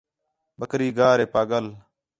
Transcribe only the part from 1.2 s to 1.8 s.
ہے پاڳل